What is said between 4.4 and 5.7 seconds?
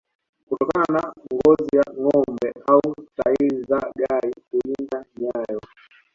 kulinda nyayo